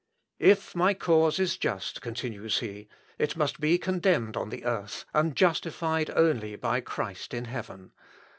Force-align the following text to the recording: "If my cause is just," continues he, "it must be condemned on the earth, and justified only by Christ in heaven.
"If 0.39 0.75
my 0.75 0.95
cause 0.95 1.37
is 1.37 1.57
just," 1.57 2.01
continues 2.01 2.57
he, 2.57 2.87
"it 3.19 3.37
must 3.37 3.59
be 3.59 3.77
condemned 3.77 4.35
on 4.35 4.49
the 4.49 4.65
earth, 4.65 5.05
and 5.13 5.35
justified 5.35 6.09
only 6.15 6.55
by 6.55 6.81
Christ 6.81 7.35
in 7.35 7.45
heaven. 7.45 7.91